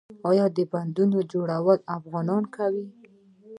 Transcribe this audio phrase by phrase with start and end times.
[0.29, 2.85] آیا د بندونو جوړول افغانان کوي؟